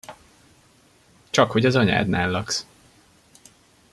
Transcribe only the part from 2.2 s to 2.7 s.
laksz.